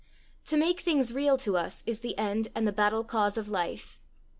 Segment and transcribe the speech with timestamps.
[0.45, 3.99] To make things real to us, is the end and the battle cause of life.